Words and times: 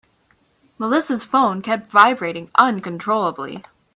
Melissa's 0.79 1.23
phone 1.23 1.61
kept 1.61 1.91
vibrating 1.91 2.49
uncontrollably. 2.55 3.61